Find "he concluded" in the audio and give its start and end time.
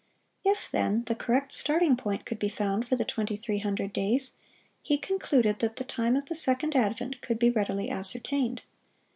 4.81-5.59